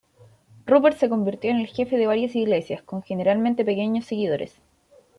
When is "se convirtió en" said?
0.97-1.57